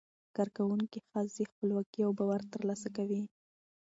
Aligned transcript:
کارکوونکې 0.35 0.99
ښځې 1.09 1.43
خپلواکي 1.51 1.99
او 2.05 2.11
باور 2.17 2.41
ترلاسه 2.53 2.87
کوي. 2.97 3.21